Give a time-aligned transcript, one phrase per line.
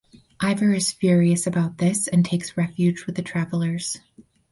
[0.39, 3.99] Iver is furious about this and takes refuge with the travelers.